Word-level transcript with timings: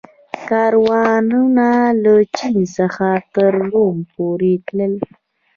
کاروانونه 0.49 1.67
له 2.03 2.13
چین 2.37 2.57
څخه 2.77 3.07
تر 3.33 3.51
روم 3.71 3.95
پورې 4.13 4.53
تلل 4.65 4.93